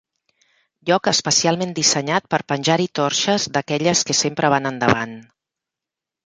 [0.89, 5.15] Lloc especialment dissenyat per penjar-hi torxes d'aquelles que sempre van endavant.